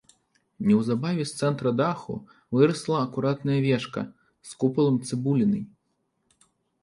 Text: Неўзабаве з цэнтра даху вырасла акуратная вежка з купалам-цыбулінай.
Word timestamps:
Неўзабаве 0.67 1.23
з 1.31 1.41
цэнтра 1.41 1.73
даху 1.81 2.15
вырасла 2.59 2.97
акуратная 3.07 3.59
вежка 3.67 4.01
з 4.53 4.59
купалам-цыбулінай. 4.63 5.63